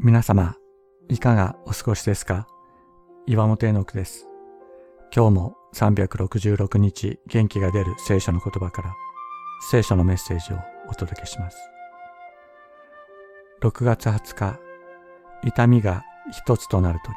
[0.00, 0.54] 皆様、
[1.08, 2.46] いかがお過ごしですか？
[3.26, 4.28] 岩本絵の句です。
[5.12, 8.94] 今日も366日元気が出る聖書の言葉から
[9.72, 10.58] 聖書のメッセージを
[10.88, 11.58] お届けします。
[13.60, 14.60] 6月20日、
[15.42, 17.10] 痛みが一つとなると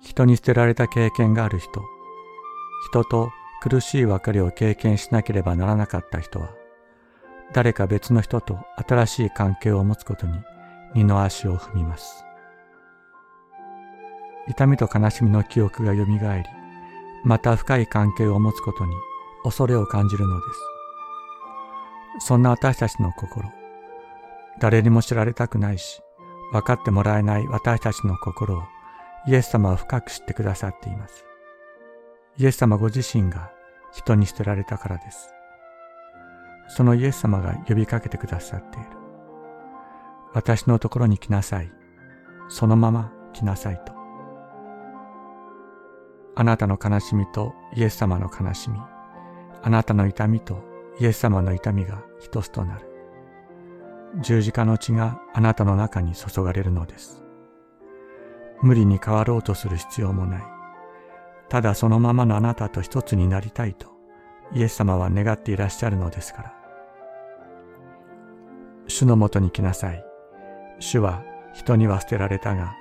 [0.00, 0.06] き。
[0.06, 1.82] 人に捨てられた経験がある人、
[2.90, 6.50] 人と苦しい別れを経験しなければならなかった人は、
[7.52, 10.38] 誰か別の人と新しい関係を持つことに
[10.94, 12.24] 二の足を踏みます。
[14.48, 16.18] 痛みと悲しみの記憶が蘇り、
[17.24, 18.94] また深い関係を持つことに
[19.44, 20.42] 恐れを感じるので
[22.18, 22.26] す。
[22.26, 23.50] そんな私たちの心、
[24.58, 26.02] 誰にも知られたくないし、
[26.52, 28.62] 分かってもらえない私たちの心を
[29.26, 31.24] イエス様は深く知ってくださっています。
[32.38, 33.52] イエス様ご自身が
[33.92, 35.30] 人に捨てられたからです。
[36.68, 38.88] そのイエス様が呼びかけてくださっている。
[40.32, 41.70] 私のところに来なさい。
[42.48, 43.92] そのまま来なさいと。
[46.34, 48.78] あなたの悲しみとイエス様の悲しみ、
[49.62, 50.64] あなたの痛みと
[50.98, 52.86] イエス様の痛みが一つとなる。
[54.20, 57.22] 十字架の血があなたの中に注がれるのです。
[58.62, 60.42] 無理に変わろうとする必要もない。
[61.48, 63.92] ただそのままのあなたと一つになりたいと
[64.54, 66.61] イエス様は願っていらっしゃるのですから。
[69.02, 70.04] 主のもとに来なさい。
[70.78, 72.76] 主は人には捨てられたが、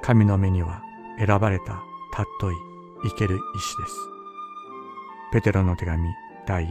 [0.00, 0.80] 神の目には
[1.18, 1.82] 選ばれた、
[2.14, 2.54] たっとい、
[3.04, 3.94] 生ける石です。
[5.32, 6.08] ペテロの手紙
[6.46, 6.64] 第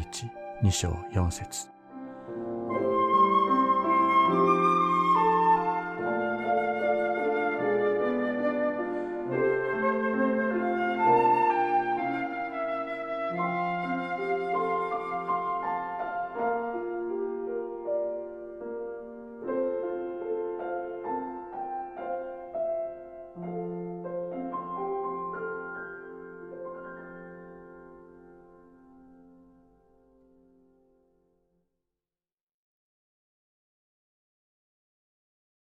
[0.63, 1.74] 12章4節